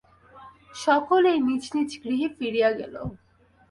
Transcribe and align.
সকলেই 0.75 1.39
নিজ 1.47 1.63
নিজ 1.75 1.91
গৃহে 2.03 2.27
ফিরিয়া 2.37 2.69
গেল। 2.79 2.95